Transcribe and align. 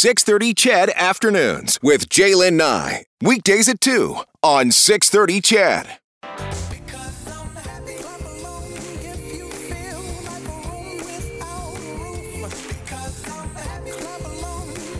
630 0.00 0.54
CHED 0.54 0.90
Afternoons 0.96 1.78
with 1.82 2.08
Jaylen 2.08 2.54
Nye. 2.54 3.04
Weekdays 3.20 3.68
at 3.68 3.82
2 3.82 4.16
on 4.42 4.70
630 4.70 5.42
CHED. 5.42 5.98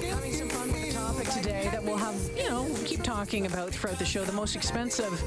Having 0.02 0.34
some 0.34 0.50
fun 0.50 0.70
with 0.70 0.82
the 0.82 0.92
topic 0.92 1.28
today 1.30 1.70
that 1.72 1.82
we'll 1.82 1.96
have, 1.96 2.14
you 2.36 2.50
know, 2.50 2.68
keep 2.84 3.02
talking 3.02 3.46
about 3.46 3.70
throughout 3.70 3.98
the 3.98 4.04
show. 4.04 4.22
The 4.22 4.32
most 4.32 4.54
expensive, 4.54 5.18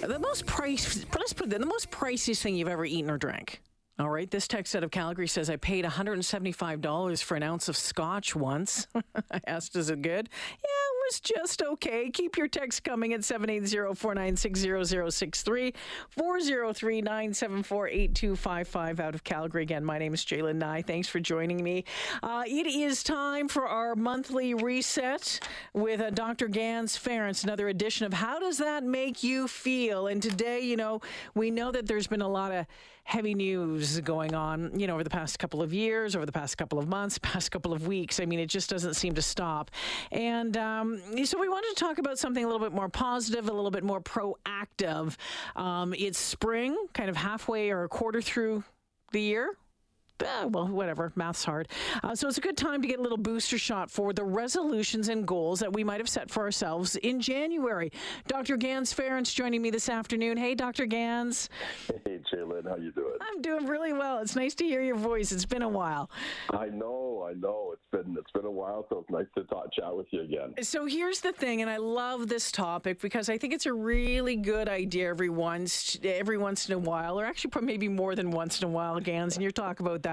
the 0.00 0.18
most 0.18 0.46
price, 0.46 1.06
let's 1.16 1.32
put 1.32 1.46
it, 1.46 1.60
the 1.60 1.64
most 1.64 1.92
priciest 1.92 2.42
thing 2.42 2.56
you've 2.56 2.66
ever 2.66 2.84
eaten 2.84 3.08
or 3.08 3.18
drank. 3.18 3.60
All 4.02 4.10
right, 4.10 4.28
this 4.28 4.48
text 4.48 4.74
out 4.74 4.82
of 4.82 4.90
Calgary 4.90 5.28
says 5.28 5.48
I 5.48 5.54
paid 5.54 5.84
$175 5.84 7.22
for 7.22 7.36
an 7.36 7.44
ounce 7.44 7.68
of 7.68 7.76
scotch 7.76 8.34
once. 8.34 8.88
I 9.30 9.40
asked, 9.46 9.76
is 9.76 9.90
it 9.90 10.02
good? 10.02 10.28
Yeah, 10.60 10.81
was 11.12 11.20
just 11.20 11.60
okay. 11.60 12.08
Keep 12.10 12.38
your 12.38 12.48
text 12.48 12.82
coming 12.84 13.12
at 13.12 13.20
780-496-0063, 13.20 15.74
403-974-8255 16.16 18.98
out 18.98 19.14
of 19.14 19.22
Calgary. 19.22 19.62
Again, 19.62 19.84
my 19.84 19.98
name 19.98 20.14
is 20.14 20.24
Jaylen 20.24 20.56
Nye. 20.56 20.80
Thanks 20.80 21.08
for 21.08 21.20
joining 21.20 21.62
me. 21.62 21.84
Uh, 22.22 22.44
it 22.46 22.66
is 22.66 23.02
time 23.02 23.46
for 23.46 23.68
our 23.68 23.94
monthly 23.94 24.54
reset 24.54 25.38
with 25.74 26.00
uh, 26.00 26.08
Dr. 26.08 26.48
Ganz 26.48 26.96
Ferrance, 26.96 27.44
another 27.44 27.68
edition 27.68 28.06
of 28.06 28.14
How 28.14 28.40
Does 28.40 28.56
That 28.56 28.82
Make 28.82 29.22
You 29.22 29.48
Feel? 29.48 30.06
And 30.06 30.22
today, 30.22 30.60
you 30.60 30.78
know, 30.78 31.02
we 31.34 31.50
know 31.50 31.70
that 31.72 31.86
there's 31.86 32.06
been 32.06 32.22
a 32.22 32.28
lot 32.28 32.52
of 32.52 32.64
heavy 33.04 33.34
news 33.34 34.00
going 34.00 34.34
on, 34.34 34.78
you 34.78 34.86
know, 34.86 34.94
over 34.94 35.04
the 35.04 35.10
past 35.10 35.38
couple 35.38 35.62
of 35.62 35.72
years, 35.72 36.14
over 36.14 36.24
the 36.24 36.32
past 36.32 36.56
couple 36.56 36.78
of 36.78 36.88
months, 36.88 37.18
past 37.22 37.50
couple 37.50 37.72
of 37.72 37.86
weeks. 37.86 38.20
I 38.20 38.26
mean, 38.26 38.38
it 38.38 38.46
just 38.46 38.70
doesn't 38.70 38.94
seem 38.94 39.14
to 39.14 39.22
stop. 39.22 39.70
And 40.10 40.56
um, 40.56 41.01
so 41.24 41.38
we 41.38 41.48
wanted 41.48 41.68
to 41.70 41.76
talk 41.76 41.98
about 41.98 42.18
something 42.18 42.44
a 42.44 42.46
little 42.46 42.60
bit 42.60 42.72
more 42.72 42.88
positive, 42.88 43.48
a 43.48 43.52
little 43.52 43.70
bit 43.70 43.84
more 43.84 44.00
proactive. 44.00 45.16
Um, 45.56 45.94
it's 45.96 46.18
spring, 46.18 46.76
kind 46.92 47.10
of 47.10 47.16
halfway 47.16 47.70
or 47.70 47.84
a 47.84 47.88
quarter 47.88 48.20
through 48.20 48.64
the 49.12 49.20
year. 49.20 49.56
Uh, 50.22 50.48
well, 50.48 50.68
whatever, 50.68 51.12
math's 51.16 51.44
hard. 51.44 51.68
Uh, 52.02 52.14
so 52.14 52.28
it's 52.28 52.38
a 52.38 52.40
good 52.40 52.56
time 52.56 52.82
to 52.82 52.88
get 52.88 52.98
a 52.98 53.02
little 53.02 53.18
booster 53.18 53.58
shot 53.58 53.90
for 53.90 54.12
the 54.12 54.24
resolutions 54.24 55.08
and 55.08 55.26
goals 55.26 55.60
that 55.60 55.72
we 55.72 55.84
might 55.84 56.00
have 56.00 56.08
set 56.08 56.30
for 56.30 56.42
ourselves 56.42 56.96
in 56.96 57.20
January. 57.20 57.90
Dr. 58.26 58.56
Ganz 58.56 58.92
Ferrance 58.92 59.32
joining 59.32 59.62
me 59.62 59.70
this 59.70 59.88
afternoon. 59.88 60.36
Hey, 60.36 60.54
Dr. 60.54 60.86
Ganz. 60.86 61.48
Hey, 62.04 62.20
Jaylen, 62.32 62.68
how 62.68 62.76
you 62.76 62.90
doing? 62.92 63.16
I'm 63.20 63.42
doing 63.42 63.66
really 63.66 63.92
well. 63.92 64.18
It's 64.18 64.34
nice 64.34 64.54
to 64.56 64.64
hear 64.64 64.82
your 64.82 64.96
voice. 64.96 65.30
It's 65.30 65.44
been 65.44 65.62
a 65.62 65.68
while. 65.68 66.10
I 66.50 66.66
know, 66.66 67.26
I 67.28 67.34
know. 67.34 67.74
It's 67.74 67.82
been 67.90 68.16
it's 68.18 68.30
been 68.32 68.44
a 68.44 68.50
while, 68.50 68.86
so 68.88 68.98
it's 69.00 69.10
nice 69.10 69.26
to 69.36 69.44
talk 69.44 69.72
chat 69.72 69.94
with 69.94 70.06
you 70.10 70.22
again. 70.22 70.54
So 70.62 70.86
here's 70.86 71.20
the 71.20 71.32
thing, 71.32 71.62
and 71.62 71.70
I 71.70 71.76
love 71.76 72.28
this 72.28 72.50
topic 72.50 73.00
because 73.00 73.28
I 73.28 73.38
think 73.38 73.52
it's 73.52 73.66
a 73.66 73.72
really 73.72 74.36
good 74.36 74.68
idea 74.68 75.08
every 75.08 75.28
once 75.28 75.98
every 76.02 76.38
once 76.38 76.68
in 76.68 76.74
a 76.74 76.78
while, 76.78 77.18
or 77.18 77.24
actually 77.24 77.52
maybe 77.62 77.88
more 77.88 78.14
than 78.14 78.30
once 78.30 78.60
in 78.60 78.68
a 78.68 78.70
while, 78.70 78.98
Ganz, 79.00 79.36
and 79.36 79.44
you 79.44 79.50
talk 79.50 79.80
about 79.80 80.02
that, 80.02 80.11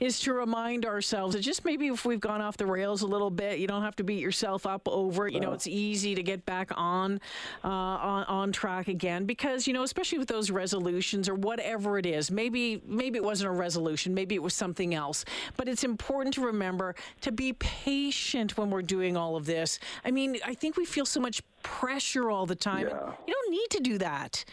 is 0.00 0.20
to 0.20 0.32
remind 0.32 0.86
ourselves 0.86 1.34
that 1.34 1.40
just 1.40 1.64
maybe 1.64 1.88
if 1.88 2.04
we've 2.04 2.20
gone 2.20 2.40
off 2.40 2.56
the 2.56 2.66
rails 2.66 3.02
a 3.02 3.06
little 3.06 3.30
bit, 3.30 3.58
you 3.58 3.66
don't 3.66 3.82
have 3.82 3.96
to 3.96 4.04
beat 4.04 4.20
yourself 4.20 4.66
up 4.66 4.86
over 4.86 5.28
it. 5.28 5.34
You 5.34 5.40
know, 5.40 5.52
it's 5.52 5.66
easy 5.66 6.14
to 6.14 6.22
get 6.22 6.44
back 6.44 6.70
on 6.76 7.20
uh, 7.64 7.68
on 7.68 8.24
on 8.24 8.52
track 8.52 8.88
again 8.88 9.24
because 9.24 9.66
you 9.66 9.72
know, 9.72 9.82
especially 9.82 10.18
with 10.18 10.28
those 10.28 10.50
resolutions 10.50 11.28
or 11.28 11.34
whatever 11.34 11.98
it 11.98 12.06
is. 12.06 12.30
Maybe 12.30 12.82
maybe 12.86 13.18
it 13.18 13.24
wasn't 13.24 13.48
a 13.48 13.52
resolution, 13.52 14.14
maybe 14.14 14.34
it 14.34 14.42
was 14.42 14.54
something 14.54 14.94
else. 14.94 15.24
But 15.56 15.68
it's 15.68 15.84
important 15.84 16.34
to 16.34 16.40
remember 16.42 16.94
to 17.22 17.32
be 17.32 17.52
patient 17.54 18.56
when 18.56 18.70
we're 18.70 18.82
doing 18.82 19.16
all 19.16 19.36
of 19.36 19.46
this. 19.46 19.78
I 20.04 20.10
mean, 20.10 20.38
I 20.44 20.54
think 20.54 20.76
we 20.76 20.84
feel 20.84 21.06
so 21.06 21.20
much 21.20 21.42
pressure 21.62 22.30
all 22.30 22.46
the 22.46 22.54
time. 22.54 22.88
Yeah. 22.88 23.12
You 23.26 23.34
don't 23.34 23.50
need 23.50 23.70
to 23.70 23.80
do 23.80 23.98
that. 23.98 24.44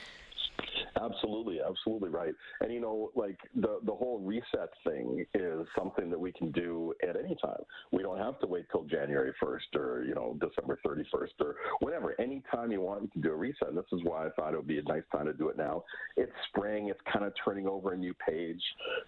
Absolutely, 1.02 1.60
absolutely 1.62 2.10
right. 2.10 2.34
And 2.62 2.74
you 2.74 2.80
know, 2.80 3.12
like 3.16 3.38
the 3.56 3.80
the 3.86 3.94
whole 3.94 4.20
reset 4.20 4.70
thing 4.84 5.26
is 5.34 5.68
something 5.78 6.10
that 6.10 6.20
we 6.20 6.32
can 6.32 6.52
do 6.52 6.94
at 7.08 7.16
any 7.16 7.36
time. 7.42 7.62
We 7.92 8.04
don't 8.04 8.18
have 8.18 8.40
to 8.40 8.48
wait 8.48 8.66
till 8.72 8.84
January 8.84 9.34
first 9.42 9.68
or 9.76 10.04
you 10.08 10.16
know 10.16 10.38
December 10.40 10.80
thirty 10.86 11.04
first 11.12 11.34
or 11.40 11.56
whatever. 11.80 12.20
Anytime 12.20 12.72
you 12.72 12.82
want, 12.82 13.04
you 13.04 13.10
can 13.10 13.22
do 13.22 13.32
a 13.32 13.36
reset. 13.36 13.70
And 13.70 13.78
this 13.78 13.86
is 13.92 14.02
why 14.04 14.28
I 14.28 14.30
thought 14.32 14.54
it 14.54 14.58
would 14.58 14.68
be 14.68 14.80
a 14.80 14.84
nice 14.84 15.04
time 15.12 15.26
to 15.26 15.34
do 15.34 15.50
it 15.50 15.58
now. 15.58 15.84
It's 16.18 16.32
spring. 16.50 16.90
It's 16.90 17.00
kind 17.12 17.26
of 17.26 17.34
turning 17.44 17.68
over 17.68 17.94
a 17.94 17.98
new 17.98 18.14
page. 18.14 18.62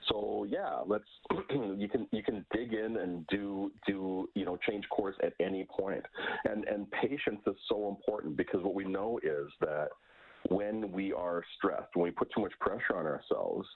So 0.09 0.46
yeah, 0.50 0.79
let's 0.85 1.03
you 1.50 1.90
can 1.90 2.08
you 2.12 2.23
can 2.23 2.46
dig 2.53 2.73
in 2.73 2.97
and 2.97 3.25
do 3.28 3.72
do 3.88 4.29
you 4.35 4.46
know 4.46 4.58
change 4.69 4.88
course 4.90 5.16
at 5.23 5.34
any 5.40 5.66
point. 5.66 6.06
And 6.46 6.66
and 6.66 6.90
patience 6.91 7.41
is 7.47 7.56
so 7.68 7.90
important 7.90 8.38
because 8.38 8.62
what 8.63 8.75
we 8.75 8.85
know 8.85 9.19
is 9.23 9.47
that 9.62 9.90
when 10.50 10.91
we 10.91 11.13
are 11.13 11.44
stressed, 11.57 11.96
when 11.96 12.06
we 12.06 12.12
put 12.12 12.31
too 12.34 12.41
much 12.41 12.53
pressure 12.59 12.96
on 12.96 13.06
ourselves, 13.06 13.68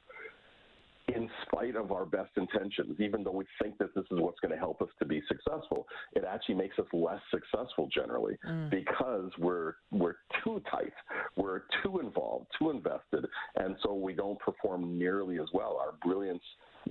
in 1.13 1.29
spite 1.45 1.75
of 1.75 1.91
our 1.91 2.05
best 2.05 2.31
intentions, 2.35 2.99
even 2.99 3.23
though 3.23 3.31
we 3.31 3.45
think 3.61 3.77
that 3.77 3.93
this 3.93 4.05
is 4.11 4.19
what's 4.19 4.39
going 4.39 4.51
to 4.51 4.57
help 4.57 4.81
us 4.81 4.89
to 4.97 5.05
be 5.05 5.21
successful, 5.27 5.85
it 6.15 6.23
actually 6.27 6.55
makes 6.55 6.79
us 6.79 6.85
less 6.93 7.21
successful 7.29 7.87
generally 7.93 8.37
mm. 8.47 8.69
because 8.71 9.29
we're 9.37 9.73
we're 9.91 10.15
too 10.43 10.61
tight, 10.71 10.93
we're 11.35 11.61
too 11.83 11.99
involved, 11.99 12.47
too 12.57 12.71
invested, 12.71 13.25
and 13.57 13.75
so 13.83 13.93
we 13.93 14.13
don't 14.13 14.39
perform 14.39 14.97
nearly 14.97 15.37
as 15.39 15.47
well. 15.53 15.77
Our 15.79 15.93
brilliance 16.03 16.43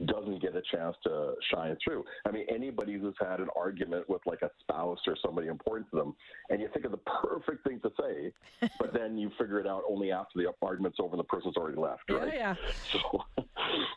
doesn't 0.06 0.42
get 0.42 0.56
a 0.56 0.62
chance 0.74 0.96
to 1.04 1.34
shine 1.52 1.76
through. 1.82 2.04
I 2.26 2.30
mean, 2.30 2.46
anybody 2.48 2.94
who's 2.94 3.14
had 3.20 3.40
an 3.40 3.48
argument 3.56 4.08
with 4.08 4.22
like 4.26 4.42
a 4.42 4.50
spouse 4.60 4.98
or 5.06 5.16
somebody 5.24 5.48
important 5.48 5.90
to 5.90 5.96
them, 5.96 6.14
and 6.50 6.60
you 6.60 6.68
think 6.72 6.84
of 6.84 6.90
the 6.90 6.98
perfect 6.98 7.66
thing 7.66 7.80
to 7.80 7.90
say, 8.00 8.68
but 8.78 8.92
then 8.92 9.16
you 9.16 9.30
figure 9.38 9.60
it 9.60 9.66
out 9.66 9.82
only 9.88 10.12
after 10.12 10.38
the 10.38 10.52
argument's 10.62 10.98
over 11.00 11.12
and 11.12 11.20
the 11.20 11.24
person's 11.24 11.56
already 11.56 11.78
left, 11.78 12.02
right? 12.10 12.32
Yeah, 12.34 12.54
So 12.92 13.24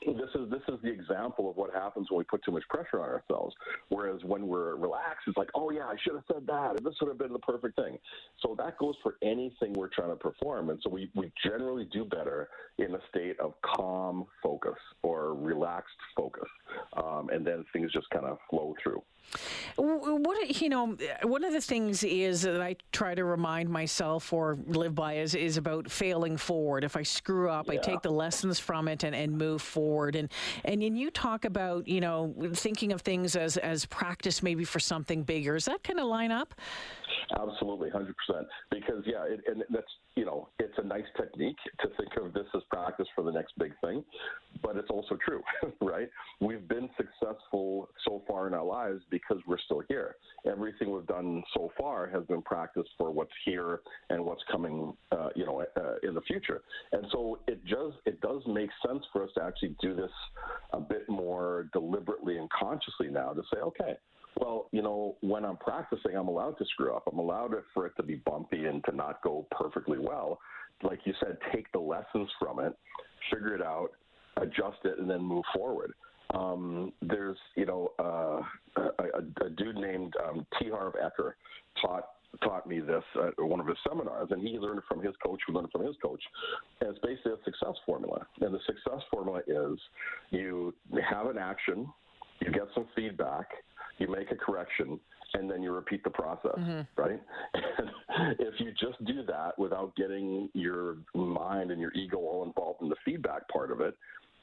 this 0.05 0.29
is 0.35 0.49
this 0.49 0.61
is 0.67 0.76
the 0.87 0.93
example 0.93 1.49
of 1.49 1.57
what 1.57 1.73
happens 1.73 2.09
when 2.09 2.19
we 2.19 2.23
put 2.23 2.43
too 2.43 2.51
much 2.51 2.63
pressure 2.69 3.01
on 3.01 3.09
ourselves. 3.09 3.55
Whereas 3.89 4.23
when 4.23 4.47
we're 4.47 4.75
relaxed, 4.75 5.27
it's 5.27 5.37
like, 5.37 5.49
oh 5.55 5.69
yeah, 5.71 5.85
I 5.85 5.95
should 6.03 6.13
have 6.13 6.23
said 6.31 6.47
that, 6.47 6.77
and 6.77 6.85
this 6.85 6.93
would 7.01 7.09
have 7.09 7.17
been 7.17 7.33
the 7.33 7.39
perfect 7.39 7.75
thing. 7.75 7.97
So 8.41 8.55
that 8.57 8.77
goes 8.77 8.95
for 9.03 9.15
anything 9.21 9.73
we're 9.73 9.89
trying 9.89 10.09
to 10.09 10.15
perform, 10.15 10.69
and 10.69 10.79
so 10.83 10.89
we 10.89 11.09
we 11.15 11.31
generally 11.43 11.87
do 11.91 12.05
better 12.05 12.49
in 12.77 12.95
a 12.95 12.99
state 13.09 13.39
of 13.39 13.53
calm 13.61 14.25
focus 14.41 14.77
or 15.01 15.33
relaxed 15.35 15.95
focus, 16.15 16.49
um, 16.95 17.29
and 17.29 17.45
then 17.45 17.65
things 17.73 17.91
just 17.91 18.09
kind 18.09 18.25
of 18.25 18.37
flow 18.49 18.73
through. 18.81 19.01
What 19.75 20.61
you 20.61 20.69
know, 20.69 20.97
one 21.23 21.43
of 21.43 21.51
the 21.51 21.61
things 21.61 22.03
is 22.03 22.43
that 22.43 22.61
I 22.61 22.77
try 22.91 23.13
to 23.13 23.25
remind 23.25 23.69
myself 23.69 24.31
or 24.31 24.57
live 24.67 24.95
by 24.95 25.17
is 25.17 25.35
is 25.35 25.57
about 25.57 25.91
failing 25.91 26.37
forward. 26.37 26.83
If 26.83 26.95
I 26.95 27.03
screw 27.03 27.49
up, 27.49 27.69
I 27.69 27.75
take 27.77 28.01
the 28.01 28.11
lessons 28.11 28.57
from 28.57 28.87
it 28.87 29.03
and, 29.03 29.13
and 29.13 29.37
move 29.37 29.61
forward. 29.61 30.15
And 30.15 30.31
and 30.63 30.76
then 30.81 30.95
you 30.95 31.11
talk 31.11 31.45
about 31.45 31.87
you 31.87 32.01
know 32.01 32.33
thinking 32.53 32.91
of 32.91 33.01
things 33.01 33.35
as 33.35 33.57
as 33.57 33.85
practice 33.85 34.43
maybe 34.43 34.63
for 34.63 34.79
something 34.79 35.23
bigger. 35.23 35.53
Does 35.53 35.65
that 35.65 35.83
kind 35.83 35.99
of 35.99 36.07
line 36.07 36.31
up? 36.31 36.53
Absolutely, 37.39 37.89
hundred 37.89 38.15
percent. 38.17 38.47
Because 38.71 39.03
yeah, 39.05 39.23
it, 39.25 39.41
and 39.47 39.63
that's 39.69 39.91
you 40.17 40.25
know, 40.25 40.49
it's 40.57 40.73
a 40.79 40.83
nice 40.83 41.05
technique 41.15 41.57
to 41.79 41.89
think 41.89 42.09
of 42.19 42.33
this 42.33 42.47
as 42.55 42.63
practice 42.71 43.05
for 43.15 43.23
the 43.23 43.31
next 43.31 43.53
big 43.59 43.71
thing, 43.81 44.03
but 44.63 44.75
it's 44.75 44.89
also 44.89 45.15
true, 45.23 45.41
right? 45.79 46.09
We've 46.41 46.67
been 46.67 46.89
successful 46.97 47.87
so 48.03 48.23
far 48.27 48.47
in 48.47 48.55
our 48.55 48.65
lives 48.65 49.03
because 49.11 49.37
we're 49.45 49.59
still 49.65 49.83
here. 49.87 50.15
Everything 50.49 50.91
we've 50.91 51.05
done 51.05 51.43
so 51.53 51.71
far 51.77 52.07
has 52.07 52.23
been 52.25 52.41
practice 52.41 52.87
for 52.97 53.11
what's 53.11 53.31
here 53.45 53.81
and 54.09 54.25
what's 54.25 54.41
coming, 54.51 54.93
uh, 55.11 55.29
you 55.35 55.45
know, 55.45 55.63
uh, 55.77 56.07
in 56.07 56.15
the 56.15 56.21
future. 56.21 56.61
And 56.91 57.05
so 57.11 57.37
it 57.47 57.63
does 57.67 57.93
it 58.07 58.19
does 58.21 58.41
make 58.47 58.71
sense 58.85 59.03
for 59.13 59.23
us 59.23 59.29
to 59.35 59.43
actually 59.43 59.75
do 59.79 59.93
this 59.93 60.11
a 60.73 60.79
bit 60.79 61.07
more 61.07 61.69
deliberately 61.73 62.37
and 62.39 62.49
consciously 62.49 63.09
now 63.09 63.33
to 63.33 63.43
say, 63.53 63.59
okay, 63.59 63.93
well, 64.39 64.67
you 64.71 64.81
know, 64.81 65.15
when 65.21 65.45
I'm 65.45 65.57
practicing, 65.57 66.15
I'm 66.15 66.27
allowed 66.27 66.57
to 66.57 66.65
screw 66.65 66.93
up. 66.93 67.03
I'm 67.11 67.19
allowed 67.19 67.53
for 67.73 67.85
it 67.85 67.93
to 67.97 68.03
be 68.03 68.15
bumpy 68.15 68.65
and 68.65 68.83
to 68.85 68.95
not 68.95 69.21
go 69.21 69.47
perfectly 69.51 69.97
well. 69.99 70.39
Like 70.83 70.99
you 71.05 71.13
said, 71.19 71.37
take 71.53 71.71
the 71.71 71.79
lessons 71.79 72.29
from 72.39 72.59
it, 72.59 72.73
figure 73.31 73.55
it 73.55 73.61
out, 73.61 73.89
adjust 74.37 74.77
it, 74.83 74.99
and 74.99 75.09
then 75.09 75.21
move 75.21 75.43
forward. 75.55 75.93
Um, 76.33 76.91
there's, 77.01 77.37
you 77.55 77.65
know, 77.65 77.91
uh, 77.99 78.41
a, 78.81 79.45
a, 79.45 79.49
dude 79.49 79.77
named 79.77 80.13
um, 80.27 80.45
T. 80.59 80.69
Harv 80.69 80.93
Eker 80.95 81.33
taught 81.81 82.09
taught 82.43 82.67
me 82.67 82.81
this 82.81 83.03
at 83.15 83.41
one 83.43 83.59
of 83.59 83.65
his 83.65 83.77
seminars, 83.87 84.27
and 84.31 84.45
he 84.45 84.59
learned 84.59 84.81
from 84.87 85.01
his 85.01 85.15
coach, 85.23 85.39
who 85.47 85.53
learned 85.53 85.69
from 85.71 85.85
his 85.85 85.95
coach. 86.03 86.21
And 86.81 86.89
it's 86.89 86.99
basically 86.99 87.31
a 87.31 87.43
success 87.45 87.75
formula. 87.85 88.27
And 88.41 88.53
the 88.53 88.59
success 88.67 89.01
formula 89.09 89.39
is 89.47 89.79
you 90.29 90.73
have 91.09 91.27
an 91.27 91.37
action, 91.37 91.87
you 92.41 92.51
get 92.51 92.67
some 92.75 92.85
feedback, 92.95 93.47
you 93.99 94.07
make 94.07 94.31
a 94.31 94.35
correction, 94.35 94.99
and 95.33 95.49
then 95.49 95.61
you 95.61 95.71
repeat 95.73 96.03
the 96.03 96.09
process, 96.09 96.57
mm-hmm. 96.57 96.81
right? 97.01 97.21
And 97.53 98.39
if 98.39 98.59
you 98.59 98.71
just 98.71 99.03
do 99.05 99.23
that 99.27 99.57
without 99.57 99.95
getting 99.95 100.49
your 100.53 100.97
mind 101.13 101.71
and 101.71 101.79
your 101.79 101.93
ego 101.93 102.17
all 102.17 102.43
involved 102.43 102.81
in 102.81 102.89
the 102.89 102.95
feedback 103.05 103.47
part 103.49 103.71
of 103.71 103.81
it, 103.81 103.95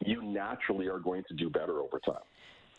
you 0.05 0.23
naturally 0.23 0.87
are 0.89 0.99
going 0.99 1.25
to 1.29 1.35
do 1.35 1.49
better 1.49 1.81
over 1.81 1.99
time. 2.05 2.23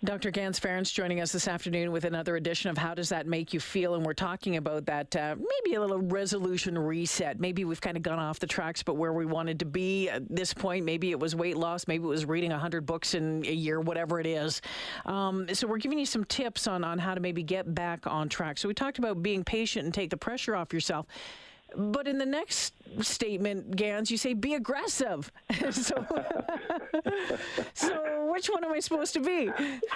Dr. 0.06 0.30
Ganz 0.30 0.60
Ferrance 0.60 0.92
joining 0.92 1.20
us 1.20 1.32
this 1.32 1.48
afternoon 1.48 1.92
with 1.92 2.06
another 2.06 2.36
edition 2.36 2.70
of 2.70 2.78
How 2.78 2.94
Does 2.94 3.10
That 3.10 3.26
Make 3.26 3.54
You 3.54 3.60
Feel? 3.60 3.96
And 3.96 4.06
we're 4.06 4.14
talking 4.14 4.56
about 4.58 4.86
that 4.86 5.16
uh, 5.16 5.36
maybe 5.36 5.76
a 5.76 5.82
little 5.82 6.00
resolution 6.00 6.78
reset. 6.78 7.40
Maybe 7.40 7.66
we've 7.66 7.82
kind 7.82 7.98
of 7.98 8.04
gone 8.04 8.20
off 8.20 8.40
the 8.40 8.46
tracks, 8.46 8.84
but 8.84 8.98
where 8.98 9.14
we 9.14 9.26
wanted 9.26 9.58
to 9.60 9.66
be 9.66 10.08
at 10.10 10.24
this 10.30 10.54
point, 10.54 10.86
maybe 10.86 11.10
it 11.10 11.20
was 11.20 11.36
weight 11.36 11.58
loss, 11.58 11.88
maybe 11.88 12.04
it 12.04 12.08
was 12.08 12.26
reading 12.26 12.52
100 12.52 12.86
books 12.86 13.16
in 13.16 13.44
a 13.48 13.52
year, 13.52 13.82
whatever 13.82 14.20
it 14.20 14.28
is. 14.28 14.62
Um, 15.08 15.48
so 15.54 15.66
we're 15.66 15.80
giving 15.80 15.98
you 15.98 16.06
some 16.06 16.24
tips 16.26 16.68
on, 16.68 16.84
on 16.84 17.00
how 17.00 17.16
to 17.16 17.20
maybe 17.20 17.42
get 17.42 17.74
back 17.74 18.06
on 18.06 18.30
track. 18.30 18.60
So 18.60 18.68
we 18.68 18.76
talked 18.76 19.00
about 19.00 19.24
being 19.24 19.44
patient 19.44 19.86
and 19.86 19.94
take 19.94 20.12
the 20.12 20.18
pressure 20.18 20.56
off 20.56 20.72
yourself. 20.72 21.08
But 21.78 22.08
in 22.08 22.18
the 22.18 22.26
next 22.26 22.74
statement, 23.02 23.76
Ganz, 23.76 24.10
you 24.10 24.18
say 24.18 24.34
be 24.34 24.54
aggressive. 24.54 25.32
so, 25.72 26.06
so 27.74 28.32
which 28.32 28.48
one 28.48 28.64
am 28.64 28.72
I 28.72 28.80
supposed 28.80 29.14
to 29.14 29.20
be? 29.20 29.50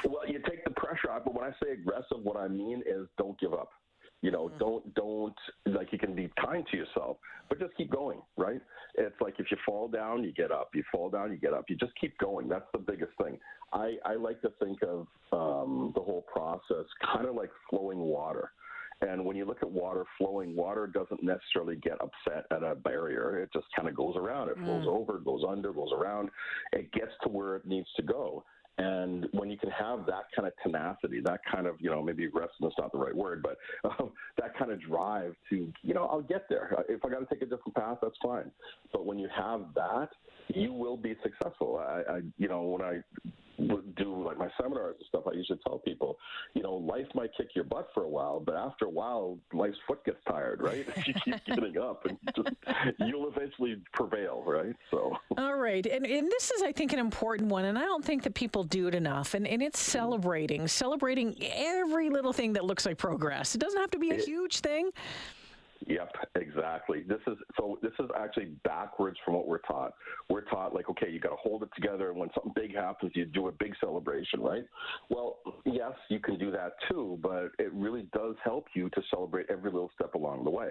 Well, 0.06 0.28
you 0.28 0.42
take 0.48 0.64
the 0.64 0.72
pressure 0.72 1.12
off, 1.12 1.24
but 1.26 1.34
when 1.34 1.46
I 1.46 1.52
say 1.64 1.72
aggressive, 1.72 2.20
what 2.24 2.38
I 2.38 2.48
mean 2.48 2.84
is 2.86 3.08
don't 3.18 3.40
give 3.40 3.54
up. 3.54 3.70
You 4.22 4.32
know, 4.32 4.50
mm-hmm. 4.50 4.58
don't 4.58 4.94
don't 4.96 5.36
like 5.66 5.94
you 5.94 5.98
can 5.98 6.14
be 6.14 6.30
kind 6.44 6.66
to 6.72 6.78
yourself, 6.78 7.18
but 7.48 7.58
just 7.60 7.76
keep 7.78 7.90
going, 7.90 8.22
right? 8.38 8.60
It's 8.96 9.16
like 9.22 9.36
if 9.40 9.50
you 9.50 9.58
fall 9.66 9.88
down, 9.88 10.24
you 10.26 10.34
get 10.34 10.52
up. 10.52 10.72
You 10.74 10.84
fall 10.92 11.10
down, 11.10 11.32
you 11.32 11.38
get 11.38 11.54
up. 11.54 11.66
You 11.70 11.78
just 11.78 11.94
keep 12.00 12.18
going. 12.18 12.50
That's 12.50 12.68
the 12.74 12.80
biggest 12.80 13.12
thing. 13.22 13.38
I, 13.72 13.96
I 14.06 14.16
like 14.16 14.42
to 14.42 14.52
think 14.62 14.80
of 14.84 15.08
um, 15.32 15.94
the 15.96 16.02
whole 16.02 16.26
process 16.32 16.86
kind 17.14 17.28
of 17.28 17.36
like 17.36 17.52
flowing 17.70 18.00
water. 18.00 18.52
And 19.02 19.24
when 19.24 19.38
you 19.38 19.46
look 19.46 19.60
at 19.62 19.70
water 19.70 20.06
flowing, 20.18 20.56
water 20.56 20.86
doesn't 20.88 21.24
necessarily 21.24 21.78
get 21.78 21.98
upset 22.02 22.46
at 22.52 22.64
a 22.64 22.76
barrier. 22.76 23.40
It 23.40 23.50
just 23.54 23.68
kind 23.76 23.88
of 23.88 23.96
goes 23.96 24.16
around. 24.18 24.50
It 24.50 24.58
flows 24.58 24.86
mm. 24.86 24.88
over, 24.88 25.20
goes 25.20 25.44
under, 25.48 25.72
goes 25.72 25.92
around. 25.94 26.30
It 26.74 26.92
gets 26.92 27.12
to 27.24 27.30
where 27.30 27.56
it 27.56 27.66
needs 27.66 27.88
to 27.96 28.04
go. 28.04 28.44
And 28.80 29.28
when 29.34 29.50
you 29.50 29.58
can 29.58 29.72
have 29.72 30.06
that 30.06 30.24
kind 30.34 30.48
of 30.48 30.54
tenacity, 30.64 31.20
that 31.26 31.42
kind 31.52 31.68
of, 31.68 31.76
you 31.80 31.90
know, 31.90 32.02
maybe 32.02 32.24
aggressiveness 32.24 32.74
not 32.78 32.94
the 32.94 32.98
right 32.98 33.16
word, 33.16 33.44
but 33.44 33.58
um, 34.00 34.12
that 34.38 34.58
kind 34.58 34.72
of 34.72 34.82
drive 34.82 35.36
to, 35.50 35.72
you 35.82 35.94
know, 35.94 36.06
I'll 36.06 36.22
get 36.22 36.48
there. 36.50 36.74
If 36.88 37.04
I 37.04 37.10
got 37.10 37.20
to 37.20 37.26
take 37.26 37.42
a 37.42 37.46
different 37.46 37.76
path, 37.76 37.98
that's 38.02 38.16
fine. 38.24 38.52
But 38.94 39.06
when 39.06 39.20
you 39.20 39.28
have 39.36 39.66
that, 39.76 40.10
you 40.48 40.72
will 40.72 40.96
be 40.96 41.16
successful. 41.22 41.78
I, 41.78 42.04
I 42.10 42.22
you 42.38 42.48
know, 42.48 42.64
when 42.64 42.82
I 42.82 43.00
do 43.98 44.24
like 44.24 44.38
my 44.38 44.50
seminars 44.60 44.96
and 45.00 45.08
stuff, 45.08 45.24
I 45.28 45.36
usually 45.36 45.60
tell 45.66 45.80
people, 45.80 46.18
you 46.54 46.64
know, 46.64 46.74
life 46.74 47.08
might 47.16 47.32
kick 47.38 47.50
your 47.56 47.64
butt 47.64 47.90
for 47.94 48.04
a 48.04 48.10
while, 48.10 48.40
but 48.40 48.56
after 48.56 48.86
a 48.86 48.90
while, 48.90 49.38
life's 49.54 49.78
foot 49.88 50.04
gets 50.06 50.18
tired, 50.28 50.62
right? 50.62 50.86
If 50.96 51.08
you 51.08 51.14
keep 51.14 51.46
getting 51.46 51.78
up, 51.78 52.06
and 52.06 52.18
just, 52.36 52.50
you'll 53.00 53.28
eventually 53.28 53.82
prevail, 53.94 54.44
right? 54.46 54.76
So. 54.92 55.16
All 55.38 55.56
right, 55.56 55.86
and 55.86 56.06
and 56.06 56.30
this 56.30 56.52
is, 56.52 56.62
I 56.62 56.72
think, 56.72 56.94
an 56.94 57.00
important 57.00 57.50
one, 57.50 57.66
and 57.66 57.78
I 57.78 57.84
don't 57.84 58.04
think 58.04 58.24
that 58.24 58.34
people 58.34 58.64
do 58.64 58.88
it 58.88 58.96
enough, 58.96 59.34
and 59.34 59.48
and 59.48 59.62
it's 59.62 59.80
celebrating, 59.80 60.68
celebrating 60.68 61.36
every 61.42 62.10
little 62.10 62.34
thing 62.34 62.54
that 62.54 62.66
looks 62.66 62.86
like 62.86 62.98
progress. 62.98 63.56
It 63.56 63.60
doesn't 63.60 63.80
have 63.80 63.92
to 63.92 64.00
be 64.00 64.12
a 64.12 64.16
huge 64.16 64.60
thing. 64.60 64.92
Yep, 65.88 66.14
exactly. 66.36 67.04
This 67.08 67.20
is 67.28 67.38
so. 67.58 67.80
This 67.82 67.94
is 68.00 68.08
actually 68.18 68.52
backwards 68.66 69.18
from 69.24 69.36
what 69.36 69.48
we're 69.48 69.60
taught. 69.60 69.94
We're 70.30 70.42
taught 70.42 70.76
like, 70.76 70.90
okay, 70.90 71.10
you 71.10 71.20
got 71.20 71.30
to 71.30 71.38
hold 71.38 71.64
it 71.64 71.70
together, 71.74 72.10
and 72.10 72.20
when 72.20 72.30
something 72.34 72.52
big 72.56 72.76
happens, 72.76 73.14
you 73.16 73.26
do 73.26 73.48
a 73.48 73.52
big 73.52 73.74
celebration, 73.80 74.42
right? 74.42 74.64
Well, 75.10 75.38
yes, 75.66 75.94
you 76.10 76.20
can 76.20 76.38
do 76.38 76.52
that 76.52 76.74
too, 76.90 77.18
but 77.22 77.52
it 77.60 77.72
really 77.74 78.08
does 78.14 78.36
help 78.44 78.68
you 78.74 78.90
to 78.90 79.02
celebrate 79.10 79.46
every 79.50 79.72
little 79.72 79.90
step 79.96 80.16
along 80.16 80.44
the 80.44 80.50
way. 80.50 80.70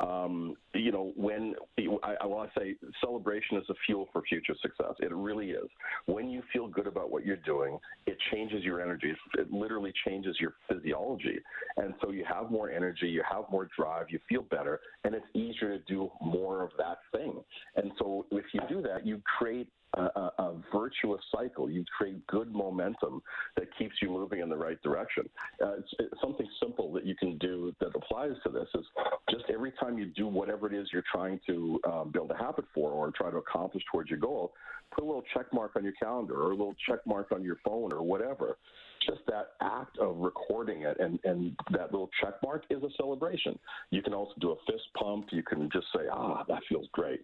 Um, 0.00 0.54
you 0.74 0.92
know, 0.92 1.12
when 1.14 1.54
I, 2.02 2.14
I 2.22 2.26
want 2.26 2.50
to 2.54 2.60
say 2.60 2.74
celebration 3.02 3.58
is 3.58 3.64
a 3.68 3.74
fuel 3.84 4.08
for 4.12 4.22
future 4.22 4.54
success. 4.62 4.94
It 5.00 5.12
really 5.12 5.50
is. 5.50 5.68
When 6.06 6.30
you 6.30 6.42
feel 6.52 6.68
good 6.68 6.86
about 6.86 7.10
what 7.10 7.26
you're 7.26 7.36
doing, 7.36 7.78
it 8.06 8.16
changes 8.32 8.64
your 8.64 8.80
energy. 8.80 9.12
It 9.34 9.52
literally 9.52 9.92
changes 10.06 10.36
your 10.40 10.54
physiology, 10.68 11.38
and 11.76 11.92
so 12.00 12.12
you 12.12 12.24
have 12.24 12.50
more 12.50 12.70
energy, 12.70 13.08
you 13.08 13.22
have 13.30 13.44
more 13.50 13.68
drive, 13.76 14.06
you 14.08 14.18
feel 14.28 14.37
better, 14.42 14.80
and 15.04 15.14
it's 15.14 15.26
easier 15.34 15.78
to 15.78 15.84
do 15.84 16.10
more 16.20 16.62
of 16.62 16.70
that 16.78 16.98
thing. 17.12 17.42
And 17.76 17.92
so 17.98 18.26
if 18.30 18.44
you 18.52 18.60
do 18.68 18.82
that, 18.82 19.06
you 19.06 19.22
create 19.38 19.68
a, 19.94 20.02
a, 20.02 20.32
a, 20.38 20.54
virtuous 20.72 21.20
cycle. 21.34 21.70
You 21.70 21.84
create 21.96 22.26
good 22.26 22.52
momentum 22.52 23.22
that 23.56 23.66
keeps 23.78 23.94
you 24.02 24.10
moving 24.10 24.40
in 24.40 24.48
the 24.48 24.56
right 24.56 24.80
direction. 24.82 25.28
Uh, 25.62 25.78
it's, 25.78 25.88
it's, 25.98 26.20
something 26.20 26.46
simple 26.62 26.92
that 26.92 27.06
you 27.06 27.14
can 27.14 27.38
do 27.38 27.74
that 27.80 27.94
applies 27.94 28.32
to 28.44 28.50
this 28.50 28.68
is 28.74 28.84
just 29.30 29.44
every 29.48 29.72
time 29.72 29.98
you 29.98 30.06
do 30.06 30.26
whatever 30.26 30.66
it 30.66 30.74
is 30.74 30.88
you're 30.92 31.04
trying 31.10 31.40
to 31.46 31.80
um, 31.90 32.10
build 32.12 32.30
a 32.30 32.36
habit 32.36 32.64
for 32.74 32.90
or 32.90 33.10
try 33.12 33.30
to 33.30 33.38
accomplish 33.38 33.82
towards 33.90 34.10
your 34.10 34.18
goal, 34.18 34.52
put 34.94 35.04
a 35.04 35.06
little 35.06 35.24
check 35.34 35.46
mark 35.52 35.72
on 35.76 35.84
your 35.84 35.94
calendar 35.94 36.34
or 36.34 36.48
a 36.50 36.56
little 36.56 36.76
check 36.86 36.98
mark 37.06 37.32
on 37.32 37.42
your 37.42 37.56
phone 37.64 37.92
or 37.92 38.02
whatever 38.02 38.58
just 39.08 39.20
that 39.26 39.52
act 39.60 39.98
of 39.98 40.16
recording 40.18 40.82
it 40.82 40.98
and, 41.00 41.18
and 41.24 41.56
that 41.70 41.92
little 41.92 42.10
check 42.20 42.34
mark 42.42 42.64
is 42.70 42.82
a 42.82 42.88
celebration. 42.96 43.58
You 43.90 44.02
can 44.02 44.14
also 44.14 44.32
do 44.40 44.50
a 44.50 44.56
fist 44.70 44.84
pump. 44.96 45.28
You 45.30 45.42
can 45.42 45.68
just 45.72 45.86
say, 45.94 46.02
ah, 46.12 46.44
that 46.48 46.60
feels 46.68 46.86
great. 46.92 47.20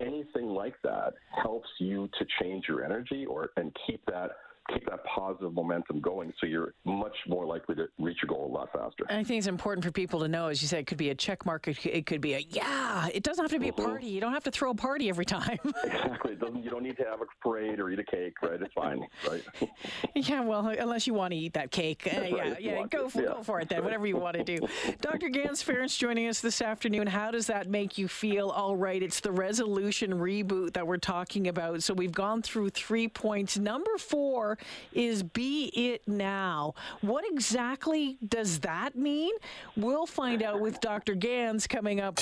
Anything 0.00 0.46
like 0.46 0.74
that 0.84 1.14
helps 1.42 1.68
you 1.78 2.08
to 2.18 2.26
change 2.40 2.66
your 2.68 2.84
energy 2.84 3.26
or 3.26 3.50
and 3.56 3.76
keep 3.86 4.04
that 4.06 4.30
keep 4.72 4.84
that 4.86 5.04
positive 5.04 5.52
momentum 5.52 6.00
going 6.00 6.32
so 6.40 6.46
you're 6.46 6.74
much 6.84 7.16
more 7.26 7.46
likely 7.46 7.74
to 7.74 7.86
reach 7.98 8.18
your 8.22 8.28
goal 8.28 8.50
a 8.50 8.52
lot 8.52 8.68
faster. 8.72 9.04
I 9.08 9.24
think 9.24 9.38
it's 9.38 9.46
important 9.46 9.84
for 9.84 9.90
people 9.90 10.20
to 10.20 10.28
know, 10.28 10.48
as 10.48 10.60
you 10.62 10.68
said, 10.68 10.80
it 10.80 10.86
could 10.86 10.98
be 10.98 11.10
a 11.10 11.14
check 11.14 11.46
mark, 11.46 11.66
it 11.68 12.06
could 12.06 12.20
be 12.20 12.34
a 12.34 12.38
yeah. 12.38 13.08
It 13.12 13.22
doesn't 13.22 13.44
have 13.44 13.50
to 13.52 13.58
be 13.58 13.70
mm-hmm. 13.70 13.80
a 13.80 13.84
party. 13.84 14.06
You 14.06 14.20
don't 14.20 14.32
have 14.32 14.44
to 14.44 14.50
throw 14.50 14.70
a 14.70 14.74
party 14.74 15.08
every 15.08 15.24
time. 15.24 15.58
exactly. 15.84 16.32
It 16.32 16.40
doesn't, 16.40 16.62
you 16.62 16.70
don't 16.70 16.82
need 16.82 16.96
to 16.98 17.04
have 17.04 17.20
a 17.20 17.26
parade 17.42 17.80
or 17.80 17.90
eat 17.90 17.98
a 17.98 18.04
cake, 18.04 18.34
right? 18.42 18.60
It's 18.60 18.72
fine, 18.74 19.06
right? 19.28 19.42
yeah, 20.14 20.40
well, 20.40 20.66
unless 20.66 21.06
you 21.06 21.14
want 21.14 21.32
to 21.32 21.38
eat 21.38 21.54
that 21.54 21.70
cake. 21.70 22.06
Uh, 22.06 22.20
yeah, 22.20 22.36
right, 22.36 22.60
yeah, 22.60 22.86
go 22.90 23.08
for, 23.08 23.22
yeah. 23.22 23.28
go 23.28 23.42
for 23.42 23.60
it 23.60 23.68
then, 23.68 23.84
whatever 23.84 24.06
you 24.06 24.16
want 24.16 24.36
to 24.36 24.44
do. 24.44 24.58
Dr. 25.00 25.28
Ganz 25.28 25.62
Ferrance 25.62 25.96
joining 25.96 26.28
us 26.28 26.40
this 26.40 26.60
afternoon. 26.60 27.06
How 27.06 27.30
does 27.30 27.46
that 27.46 27.68
make 27.68 27.98
you 27.98 28.08
feel? 28.08 28.50
All 28.50 28.76
right, 28.76 29.02
it's 29.02 29.20
the 29.20 29.32
resolution 29.32 30.12
reboot 30.14 30.74
that 30.74 30.86
we're 30.86 30.98
talking 30.98 31.48
about. 31.48 31.82
So 31.82 31.94
we've 31.94 32.12
gone 32.12 32.42
through 32.42 32.70
three 32.70 33.08
points. 33.08 33.58
Number 33.58 33.96
four 33.98 34.57
is 34.92 35.22
Be 35.22 35.66
It 35.74 36.06
Now. 36.06 36.74
What 37.00 37.24
exactly 37.30 38.18
does 38.26 38.60
that 38.60 38.96
mean? 38.96 39.32
We'll 39.76 40.06
find 40.06 40.42
out 40.42 40.60
with 40.60 40.80
Dr. 40.80 41.14
Ganz 41.14 41.66
coming 41.66 42.00
up. 42.00 42.18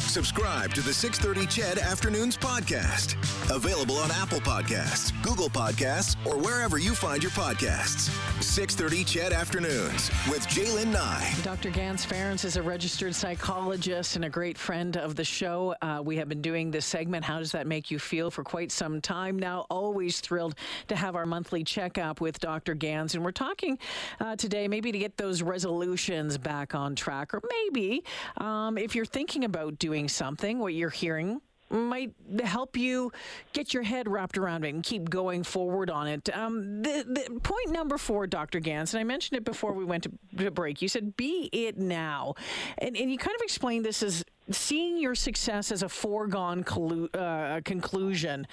Subscribe 0.00 0.74
to 0.74 0.80
the 0.80 0.92
630 0.92 1.46
CHED 1.46 1.78
Afternoons 1.78 2.36
podcast. 2.36 3.16
Available 3.50 3.96
on 3.96 4.12
Apple 4.12 4.38
Podcasts, 4.38 5.10
Google 5.24 5.48
Podcasts, 5.48 6.14
or 6.24 6.38
wherever 6.38 6.78
you 6.78 6.94
find 6.94 7.20
your 7.20 7.32
podcasts. 7.32 8.08
630 8.40 9.02
CHED 9.02 9.32
Afternoons 9.32 10.08
with 10.30 10.46
Jaylen 10.46 10.92
Nye. 10.92 11.34
Dr. 11.42 11.70
Ganz 11.70 12.04
Ferrance 12.04 12.44
is 12.44 12.56
a 12.56 12.62
registered 12.62 13.12
psychologist 13.12 14.14
and 14.14 14.24
a 14.24 14.30
great 14.30 14.56
friend 14.56 14.96
of 14.96 15.16
the 15.16 15.24
show. 15.24 15.74
Uh, 15.82 16.00
we 16.02 16.16
have 16.16 16.28
been 16.28 16.40
doing 16.40 16.70
this 16.70 16.86
segment, 16.86 17.24
How 17.24 17.40
Does 17.40 17.50
That 17.50 17.66
Make 17.66 17.90
You 17.90 17.98
Feel, 17.98 18.30
for 18.30 18.44
quite 18.44 18.70
some 18.70 19.00
time 19.00 19.36
now. 19.36 19.66
Always 19.68 20.20
thrilled 20.20 20.54
to 20.86 20.94
have 20.94 21.16
our 21.16 21.26
monthly 21.26 21.64
checkup 21.64 22.20
with 22.20 22.38
Dr. 22.38 22.74
Ganz. 22.74 23.16
And 23.16 23.24
we're 23.24 23.32
talking 23.32 23.80
uh, 24.20 24.36
today 24.36 24.68
maybe 24.68 24.92
to 24.92 24.98
get 24.98 25.16
those 25.16 25.42
resolutions 25.42 26.38
back 26.38 26.76
on 26.76 26.94
track, 26.94 27.34
or 27.34 27.42
maybe 27.64 28.04
um, 28.36 28.78
if 28.78 28.94
you're 28.94 29.04
thinking 29.04 29.42
about 29.42 29.76
doing 29.80 30.08
something, 30.08 30.60
what 30.60 30.72
you're 30.72 30.88
hearing 30.88 31.40
might 31.70 32.12
help 32.42 32.76
you 32.76 33.12
get 33.52 33.72
your 33.72 33.82
head 33.82 34.08
wrapped 34.08 34.36
around 34.36 34.64
it 34.64 34.74
and 34.74 34.82
keep 34.82 35.08
going 35.08 35.42
forward 35.42 35.90
on 35.90 36.06
it. 36.06 36.28
Um, 36.36 36.82
the, 36.82 37.04
the 37.06 37.40
point 37.40 37.70
number 37.70 37.96
four, 37.98 38.26
Dr. 38.26 38.60
Ganz, 38.60 38.94
and 38.94 39.00
I 39.00 39.04
mentioned 39.04 39.38
it 39.38 39.44
before 39.44 39.72
we 39.72 39.84
went 39.84 40.04
to, 40.04 40.12
to 40.38 40.50
break. 40.50 40.82
You 40.82 40.88
said, 40.88 41.16
"Be 41.16 41.48
it 41.52 41.78
now," 41.78 42.34
and, 42.78 42.96
and 42.96 43.10
you 43.10 43.18
kind 43.18 43.34
of 43.34 43.42
explained 43.42 43.84
this 43.84 44.02
as 44.02 44.24
seeing 44.50 44.98
your 44.98 45.14
success 45.14 45.70
as 45.70 45.82
a 45.82 45.88
foregone 45.88 46.64
collu- 46.64 47.14
uh, 47.14 47.60
conclusion. 47.64 48.46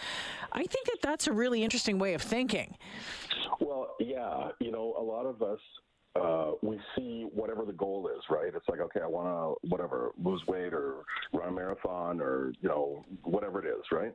I 0.52 0.64
think 0.64 0.86
that 0.88 0.98
that's 1.02 1.28
a 1.28 1.32
really 1.32 1.64
interesting 1.64 1.98
way 2.00 2.14
of 2.14 2.22
thinking. 2.22 2.78
Well, 3.60 3.96
yeah, 4.00 4.50
you 4.60 4.72
know, 4.72 4.96
a 4.98 5.02
lot 5.02 5.26
of 5.26 5.42
us 5.42 5.60
uh, 6.22 6.52
we 6.62 6.80
see 6.96 7.28
whatever 7.34 7.66
the 7.66 7.74
goal 7.74 8.10
is, 8.16 8.24
right? 8.30 8.52
It's 8.54 8.68
like, 8.68 8.80
okay, 8.80 9.02
I 9.02 9.08
want 9.08 9.28
to 9.28 9.70
whatever 9.70 10.12
lose 10.24 10.42
weight 10.48 10.74
or 10.74 11.04
run 11.34 11.50
a 11.50 11.52
marathon 11.52 12.22
or 12.22 12.54
you 12.62 12.70
know 12.70 13.04
whatever 13.24 13.66
it 13.66 13.70
is, 13.70 13.84
right? 13.92 14.14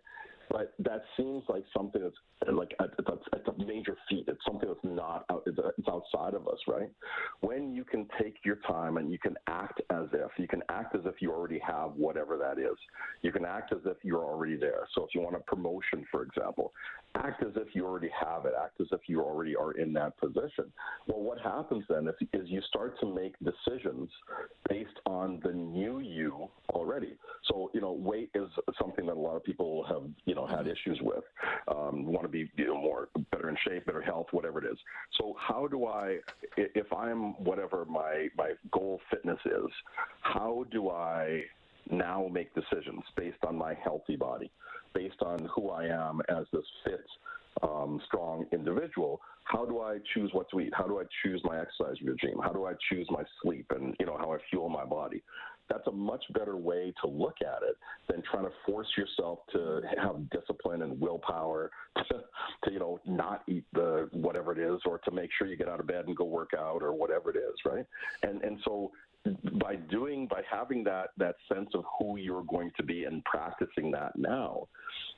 But 0.52 0.75
that 0.80 1.02
seems 1.16 1.44
like 1.49 1.64
something 1.75 2.02
that's 2.02 2.14
like 2.52 2.75
it's 2.78 3.09
a, 3.09 3.37
it's 3.37 3.49
a 3.49 3.64
major 3.64 3.97
feat. 4.09 4.25
It's 4.28 4.44
something 4.44 4.68
that's 4.68 4.85
not 4.85 5.25
out, 5.30 5.44
it's, 5.47 5.59
outside 5.88 6.35
of 6.35 6.47
us, 6.47 6.59
right? 6.68 6.90
When 7.40 7.75
you 7.75 7.85
can 7.85 8.06
take 8.21 8.37
your 8.44 8.56
time 8.66 8.99
and 8.99 9.11
you 9.11 9.18
can 9.18 9.35
act 9.47 9.80
as 9.90 10.06
if 10.12 10.30
you 10.38 10.47
can 10.47 10.62
act 10.68 10.94
as 10.94 11.02
if 11.06 11.23
you 11.23 11.32
already 11.32 11.59
have 11.66 11.92
whatever 11.92 12.37
that 12.37 12.59
is. 12.59 12.76
You 13.23 13.32
can 13.32 13.47
act 13.47 13.73
as 13.73 13.80
if 13.87 13.97
you're 14.02 14.25
already 14.25 14.56
there. 14.56 14.87
So 14.94 15.04
if 15.04 15.14
you 15.14 15.23
want 15.23 15.37
a 15.37 15.40
promotion, 15.40 16.04
for 16.11 16.23
example, 16.23 16.73
act 17.14 17.42
as 17.42 17.52
if 17.56 17.75
you 17.75 17.87
already 17.87 18.11
have 18.21 18.44
it. 18.44 18.52
Act 18.61 18.80
as 18.80 18.88
if 18.92 19.00
you 19.06 19.23
already 19.23 19.56
are 19.56 19.73
in 19.73 19.94
that 19.94 20.18
position. 20.18 20.71
Well, 21.06 21.21
what 21.21 21.40
happens 21.40 21.85
then 21.88 22.09
is, 22.09 22.28
is 22.35 22.49
you 22.50 22.61
start 22.68 23.00
to 23.00 23.06
make 23.06 23.35
decisions 23.38 24.11
based 24.68 25.00
on 25.06 25.40
the 25.42 25.52
new 25.52 26.00
you 26.00 26.49
already. 26.71 27.16
So 27.49 27.71
you 27.73 27.80
know, 27.80 27.92
weight 27.92 28.30
is 28.35 28.49
something 28.78 29.06
that 29.06 29.14
a 29.14 29.21
lot 29.21 29.37
of 29.37 29.44
people 29.44 29.85
have 29.88 30.02
you 30.26 30.35
know 30.35 30.42
know 30.47 30.57
had 30.57 30.67
issues 30.67 30.99
with. 31.03 31.25
Um, 31.69 32.07
want 32.07 32.23
to 32.23 32.29
be 32.29 32.51
you 32.57 32.67
know 32.67 32.81
more 32.81 33.09
better 33.31 33.49
in 33.49 33.57
shape, 33.67 33.87
better 33.87 34.03
health, 34.03 34.27
whatever 34.33 34.59
it 34.65 34.71
is. 34.71 34.79
So 35.19 35.35
how 35.39 35.67
do 35.67 35.87
I, 35.87 36.19
if 36.57 36.93
I'm 36.93 37.35
whatever 37.45 37.85
my 37.85 38.29
my 38.37 38.53
goal 38.71 39.01
fitness 39.11 39.39
is, 39.45 39.71
how 40.21 40.65
do 40.71 40.91
I 40.91 41.45
now 41.91 42.29
make 42.31 42.55
decisions 42.55 43.03
based 43.17 43.45
on 43.47 43.57
my 43.57 43.75
healthy 43.83 44.17
body, 44.17 44.51
based 44.95 45.21
on 45.23 45.49
who 45.55 45.71
I 45.71 45.87
am 45.87 46.21
as 46.29 46.47
this 46.53 46.65
fit, 46.85 47.05
um, 47.63 48.01
strong 48.07 48.47
individual. 48.53 49.21
How 49.45 49.65
do 49.65 49.81
I 49.81 49.99
choose 50.15 50.31
what 50.33 50.49
to 50.51 50.61
eat? 50.61 50.73
How 50.73 50.85
do 50.85 51.01
I 51.01 51.05
choose 51.23 51.41
my 51.45 51.61
exercise 51.61 51.97
regime? 52.03 52.39
How 52.43 52.53
do 52.53 52.67
I 52.67 52.73
choose 52.89 53.07
my 53.11 53.23
sleep 53.43 53.67
and 53.71 53.95
you 53.99 54.07
know 54.07 54.17
how 54.17 54.33
I 54.33 54.39
fuel 54.51 54.69
my 54.69 54.85
body? 54.85 55.23
That's 55.73 55.87
a 55.87 55.93
much 55.93 56.23
better 56.35 56.57
way 56.57 56.93
to 57.02 57.09
look 57.09 57.37
at 57.41 57.62
it 57.62 57.76
than 58.09 58.23
trying 58.31 58.45
to 58.45 58.52
force 58.67 58.88
yourself 58.97 59.38
to 59.52 59.81
have 60.00 60.29
discipline 60.31 60.83
and 60.83 61.00
willpower 61.00 61.71
to, 61.97 62.21
to 62.64 62.73
you 62.73 62.79
know 62.79 63.00
not 63.07 63.43
eat 63.49 63.64
the 63.73 64.09
whatever 64.12 64.52
it 64.52 64.59
is 64.59 64.81
or 64.85 64.99
to 64.99 65.11
make 65.11 65.31
sure 65.38 65.47
you 65.47 65.57
get 65.57 65.69
out 65.69 65.81
of 65.81 65.87
bed 65.87 66.07
and 66.07 66.17
go 66.17 66.25
work 66.25 66.50
out 66.59 66.83
or 66.83 66.93
whatever 66.93 67.31
it 67.31 67.37
is, 67.37 67.55
right? 67.64 67.87
And 68.23 68.43
and 68.43 68.59
so 68.64 68.91
by 69.55 69.76
doing 69.76 70.26
by 70.26 70.43
having 70.50 70.83
that 70.83 71.11
that 71.17 71.37
sense 71.52 71.71
of 71.75 71.85
who 71.99 72.17
you're 72.17 72.43
going 72.45 72.73
to 72.76 72.83
be 72.83 73.05
and 73.05 73.25
practicing 73.25 73.91
that 73.91 74.17
now 74.17 74.67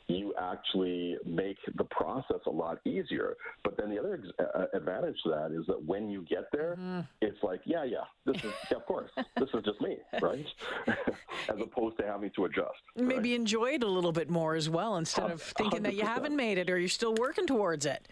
you 0.09 0.35
actually 0.39 1.17
make 1.25 1.57
the 1.77 1.85
process 1.85 2.41
a 2.47 2.51
lot 2.51 2.79
easier 2.85 3.35
but 3.63 3.77
then 3.79 3.89
the 3.89 3.99
other 3.99 4.21
ex- 4.23 4.49
uh, 4.55 4.67
advantage 4.77 5.17
to 5.23 5.31
that 5.31 5.53
is 5.59 5.65
that 5.67 5.83
when 5.83 6.11
you 6.11 6.23
get 6.29 6.45
there 6.53 6.77
mm-hmm. 6.79 7.01
it's 7.23 7.43
like 7.43 7.61
yeah 7.65 7.85
yeah 7.85 8.05
this 8.27 8.37
is 8.45 8.53
yeah, 8.71 8.77
of 8.77 8.85
course 8.85 9.11
this 9.17 9.49
is 9.55 9.63
just 9.65 9.81
me 9.81 9.97
right 10.21 10.47
as 10.87 11.61
opposed 11.61 11.97
to 11.97 12.05
having 12.05 12.31
to 12.37 12.45
adjust 12.45 12.77
maybe 12.97 13.31
right? 13.31 13.41
enjoy 13.41 13.71
it 13.71 13.83
a 13.83 13.89
little 13.89 14.13
bit 14.13 14.29
more 14.29 14.55
as 14.55 14.69
well 14.69 14.97
instead 14.97 15.31
of 15.31 15.41
thinking 15.41 15.81
100%. 15.81 15.83
that 15.85 15.95
you 15.95 16.05
haven't 16.05 16.37
made 16.37 16.59
it 16.59 16.69
or 16.69 16.79
you're 16.79 16.89
still 16.89 17.15
working 17.15 17.47
towards 17.47 17.87
it 17.87 18.07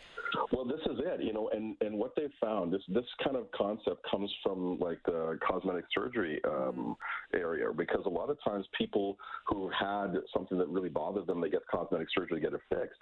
well, 0.53 0.65
this 0.65 0.81
is 0.91 0.99
it, 0.99 1.23
you 1.23 1.33
know, 1.33 1.51
and, 1.53 1.77
and 1.81 1.97
what 1.97 2.15
they've 2.17 2.33
found 2.41 2.73
this 2.73 2.83
this 2.89 3.05
kind 3.23 3.37
of 3.37 3.51
concept 3.53 4.05
comes 4.11 4.31
from 4.43 4.79
like 4.79 4.99
the 5.05 5.39
cosmetic 5.47 5.82
surgery 5.95 6.41
um, 6.45 6.97
area 7.35 7.67
because 7.77 8.03
a 8.07 8.09
lot 8.09 8.31
of 8.31 8.39
times 8.43 8.67
people 8.77 9.17
who 9.47 9.71
had 9.71 10.15
something 10.33 10.59
that 10.59 10.69
really 10.69 10.89
bothered 10.89 11.27
them, 11.27 11.41
they 11.41 11.49
get 11.49 11.63
cosmetic 11.71 12.09
surgery 12.15 12.41
to 12.41 12.51
get 12.51 12.55
it 12.55 12.61
fixed. 12.69 13.01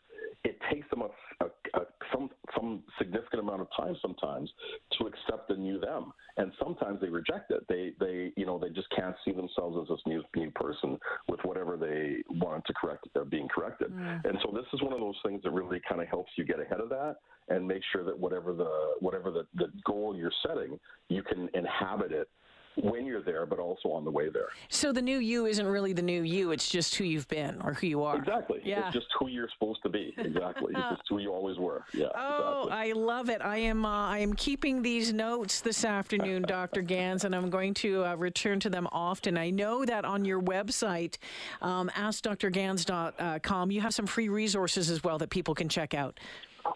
Takes 0.70 0.88
them 0.90 1.02
a, 1.02 1.44
a, 1.44 1.48
a 1.80 1.86
some 2.12 2.30
some 2.54 2.82
significant 2.98 3.42
amount 3.42 3.62
of 3.62 3.68
time 3.76 3.96
sometimes 4.00 4.50
to 4.98 5.06
accept 5.06 5.48
the 5.48 5.56
new 5.56 5.80
them, 5.80 6.12
and 6.36 6.52
sometimes 6.62 7.00
they 7.00 7.08
reject 7.08 7.50
it. 7.50 7.66
They 7.68 7.92
they 7.98 8.32
you 8.36 8.46
know 8.46 8.58
they 8.58 8.70
just 8.70 8.88
can't 8.94 9.16
see 9.24 9.32
themselves 9.32 9.76
as 9.82 9.88
this 9.88 10.00
new 10.06 10.22
new 10.36 10.50
person 10.52 10.98
with 11.28 11.40
whatever 11.44 11.76
they 11.76 12.22
want 12.30 12.64
to 12.66 12.74
correct 12.74 13.08
uh, 13.16 13.24
being 13.24 13.48
corrected. 13.48 13.92
Mm. 13.92 14.24
And 14.24 14.38
so 14.44 14.52
this 14.52 14.66
is 14.72 14.82
one 14.82 14.92
of 14.92 15.00
those 15.00 15.18
things 15.24 15.42
that 15.42 15.50
really 15.50 15.80
kind 15.88 16.00
of 16.00 16.08
helps 16.08 16.30
you 16.36 16.44
get 16.44 16.60
ahead 16.60 16.80
of 16.80 16.88
that 16.90 17.16
and 17.48 17.66
make 17.66 17.82
sure 17.92 18.04
that 18.04 18.18
whatever 18.18 18.52
the 18.52 18.94
whatever 19.00 19.30
the, 19.30 19.46
the 19.54 19.70
goal 19.84 20.16
you're 20.16 20.32
setting, 20.46 20.78
you 21.08 21.22
can 21.22 21.48
inhabit 21.54 22.12
it 22.12 22.28
when 22.76 23.04
you're 23.04 23.22
there, 23.22 23.46
but 23.46 23.58
also 23.58 23.90
on 23.90 24.04
the 24.04 24.10
way 24.10 24.28
there. 24.28 24.48
So 24.68 24.92
the 24.92 25.02
new 25.02 25.18
you 25.18 25.46
isn't 25.46 25.66
really 25.66 25.92
the 25.92 26.02
new 26.02 26.22
you; 26.22 26.52
it's 26.52 26.68
just 26.68 26.94
who 26.94 27.04
you've 27.04 27.28
been 27.28 27.60
or 27.62 27.74
who 27.74 27.86
you 27.86 28.02
are. 28.02 28.16
Exactly. 28.16 28.60
Yeah. 28.64 28.86
It's 28.86 28.94
just 28.94 29.06
who 29.18 29.28
you're 29.28 29.48
supposed 29.58 29.82
to 29.82 29.88
be. 29.88 30.14
Exactly. 30.16 30.60
It's 30.69 30.79
just 30.90 31.02
who 31.09 31.19
you 31.19 31.33
always 31.33 31.59
were. 31.59 31.85
Yeah. 31.93 32.09
Oh, 32.14 32.64
exactly. 32.64 32.90
I 32.90 32.93
love 32.93 33.29
it. 33.31 33.40
I 33.43 33.57
am. 33.59 33.85
Uh, 33.85 34.09
I 34.09 34.19
am 34.19 34.35
keeping 34.35 34.83
these 34.83 35.12
notes 35.12 35.61
this 35.61 35.85
afternoon, 35.85 36.43
Dr. 36.43 36.83
Ganz, 36.83 37.25
and 37.25 37.35
I'm 37.35 37.50
going 37.50 37.75
to 37.75 38.05
uh, 38.05 38.14
return 38.17 38.61
to 38.61 38.71
them 38.71 38.87
often. 38.93 39.37
I 39.37 39.50
know 39.50 39.85
that 39.85 40.05
on 40.05 40.25
your 40.25 40.40
website, 40.40 41.17
um, 41.62 41.90
AskDrGanz.com, 41.95 43.71
you 43.71 43.81
have 43.81 43.95
some 43.95 44.07
free 44.07 44.29
resources 44.29 44.90
as 44.90 45.02
well 45.02 45.19
that 45.19 45.31
people 45.31 45.55
can 45.55 45.69
check 45.69 45.95
out. 45.95 46.19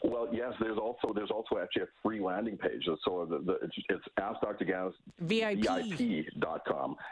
Well, 0.03 0.29
yes. 0.33 0.53
There's 0.61 0.79
also 0.79 1.13
there's 1.15 1.31
also 1.31 1.59
actually 1.63 1.83
a 1.83 1.89
free 2.03 2.21
landing 2.21 2.57
page. 2.57 2.85
So 3.05 3.27
the, 3.29 3.39
the, 3.39 3.53
it's, 3.63 3.75
it's 3.89 4.05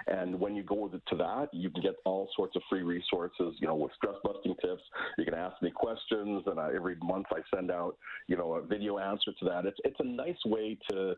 and 0.07 0.39
when 0.39 0.55
you 0.55 0.63
go 0.63 0.89
to 0.89 1.17
that, 1.17 1.49
you 1.53 1.71
can 1.71 1.83
get 1.83 1.95
all 2.05 2.29
sorts 2.37 2.57
of 2.57 2.63
free 2.71 2.83
resources. 2.83 3.55
You 3.59 3.69
know, 3.69 3.77
with 3.77 3.93
stress 3.97 4.15
busting 4.25 4.55
tips. 4.63 4.83
You 5.19 5.25
can 5.25 5.35
ask 5.35 5.61
me 5.63 5.71
questions, 5.71 6.43
and 6.47 6.59
I, 6.59 6.71
every 6.75 6.97
month 7.03 7.27
I 7.31 7.41
send 7.55 7.71
out 7.71 7.97
you 8.29 8.37
know 8.37 8.55
a 8.55 8.63
video 8.63 8.99
answer 8.99 9.33
to 9.39 9.45
that. 9.47 9.67
It's 9.67 9.79
it's 9.85 10.01
a 10.01 10.05
nice 10.05 10.43
way 10.47 10.79
to 10.91 11.15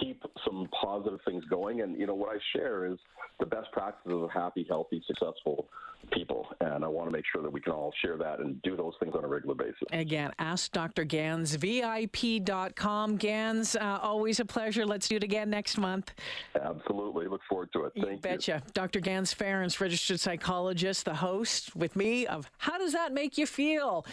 keep 0.00 0.22
some 0.44 0.68
positive 0.80 0.91
things 1.24 1.44
going. 1.46 1.80
And 1.80 1.98
you 1.98 2.06
know 2.06 2.14
what 2.14 2.34
I 2.34 2.38
share 2.56 2.86
is 2.86 2.98
the 3.40 3.46
best 3.46 3.70
practices 3.72 4.22
of 4.22 4.30
happy, 4.30 4.66
healthy, 4.68 5.02
successful 5.06 5.68
people, 6.12 6.48
and 6.60 6.84
I 6.84 6.88
want 6.88 7.08
to 7.08 7.12
make 7.12 7.24
sure 7.32 7.42
that 7.42 7.52
we 7.52 7.60
can 7.60 7.72
all 7.72 7.92
share 8.02 8.16
that 8.18 8.40
and 8.40 8.60
do 8.62 8.76
those 8.76 8.94
things 9.00 9.14
on 9.14 9.24
a 9.24 9.28
regular 9.28 9.54
basis. 9.54 9.82
Again, 9.92 10.32
ask 10.38 10.72
Dr. 10.72 11.04
Ganz, 11.04 11.54
VIP.com. 11.54 13.16
Ganz, 13.16 13.76
uh, 13.76 13.98
always 14.02 14.40
a 14.40 14.44
pleasure. 14.44 14.84
Let's 14.84 15.08
do 15.08 15.16
it 15.16 15.22
again 15.22 15.50
next 15.50 15.78
month. 15.78 16.12
Absolutely. 16.60 17.28
Look 17.28 17.40
forward 17.48 17.70
to 17.74 17.84
it. 17.84 17.92
Thank 17.94 18.10
you. 18.10 18.16
Betcha. 18.18 18.62
You. 18.64 18.72
Dr. 18.74 19.00
Ganz 19.00 19.32
Ferrance, 19.32 19.80
registered 19.80 20.20
psychologist, 20.20 21.04
the 21.04 21.14
host 21.14 21.74
with 21.76 21.96
me 21.96 22.26
of 22.26 22.50
How 22.58 22.78
Does 22.78 22.92
That 22.92 23.12
Make 23.12 23.38
You 23.38 23.46
Feel? 23.46 24.04